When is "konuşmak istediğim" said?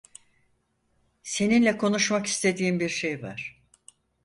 1.77-2.79